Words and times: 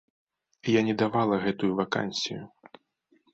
Я 0.71 0.81
не 0.87 0.95
давала 1.01 1.35
гэтую 1.43 1.69
вакансію. 1.81 2.41